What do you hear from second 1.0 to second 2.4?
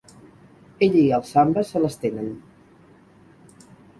i el Samba se les tenen.